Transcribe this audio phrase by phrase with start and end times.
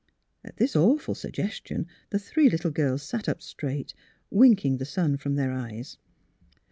[0.43, 3.93] At this awful suggestion the three little girls sat up straight,
[4.31, 5.99] winking the sun from their eyes.